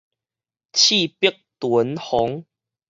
[0.03, 0.07] 齒白
[1.59, 2.45] 脣紅